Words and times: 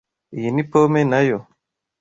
Iyi 0.37 0.49
ni 0.51 0.63
pome, 0.71 1.01
nayo. 1.11 1.39